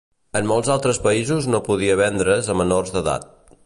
[0.39, 3.35] En molts altres països no podia vendre's a menors d'edat.